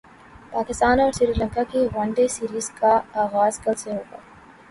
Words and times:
پاکستان 0.51 0.99
اور 0.99 1.11
سری 1.17 1.33
لنکا 1.39 1.63
کی 1.71 1.81
one 1.95 2.07
day 2.15 2.27
series 2.35 2.69
کا 2.79 2.93
غاز 3.33 3.59
کل 3.63 3.75
سے 3.83 3.89
ہو 3.91 4.01
گا 4.11 4.17